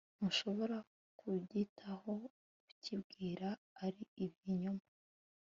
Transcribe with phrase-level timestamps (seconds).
[0.17, 0.77] ntushobora
[1.19, 2.13] kubyitaho
[2.71, 4.85] ukibwira ko ari ibinyoma